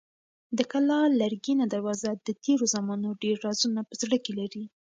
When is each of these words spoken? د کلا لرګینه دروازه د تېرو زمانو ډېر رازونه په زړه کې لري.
د 0.57 0.59
کلا 0.71 1.01
لرګینه 1.21 1.65
دروازه 1.73 2.09
د 2.25 2.29
تېرو 2.43 2.65
زمانو 2.75 3.09
ډېر 3.23 3.35
رازونه 3.47 3.81
په 3.89 3.93
زړه 4.01 4.17
کې 4.23 4.31
لري. 4.39 4.63